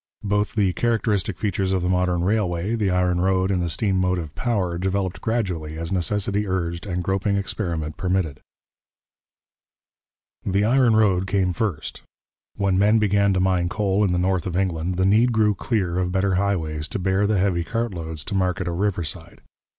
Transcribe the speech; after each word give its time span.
Both 0.23 0.55
the 0.55 0.73
characteristic 0.73 1.37
features 1.37 1.71
of 1.71 1.83
the 1.83 1.87
modern 1.87 2.23
railway, 2.23 2.73
the 2.73 2.89
iron 2.89 3.21
road 3.21 3.51
and 3.51 3.61
the 3.61 3.69
steam 3.69 3.97
motive 3.99 4.33
power, 4.33 4.79
developed 4.79 5.21
gradually 5.21 5.77
as 5.77 5.91
necessity 5.91 6.47
urged 6.47 6.87
and 6.87 7.03
groping 7.03 7.35
experiment 7.35 7.97
permitted. 7.97 8.39
The 10.43 10.65
iron 10.65 10.95
road 10.95 11.27
came 11.27 11.53
first. 11.53 12.01
When 12.55 12.79
men 12.79 12.97
began 12.97 13.31
to 13.33 13.39
mine 13.39 13.69
coal 13.69 14.03
in 14.03 14.11
the 14.11 14.17
north 14.17 14.47
of 14.47 14.57
England, 14.57 14.95
the 14.95 15.05
need 15.05 15.31
grew 15.33 15.53
clear 15.53 15.99
of 15.99 16.11
better 16.11 16.33
highways 16.33 16.87
to 16.87 16.97
bear 16.97 17.27
the 17.27 17.37
heavy 17.37 17.63
cart 17.63 17.93
loads 17.93 18.23
to 18.23 18.33
market 18.33 18.67
or 18.67 18.73
riverside. 18.73 19.41